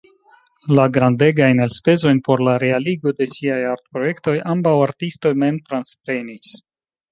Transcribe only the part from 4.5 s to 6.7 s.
ambaŭ artistoj mem transprenis.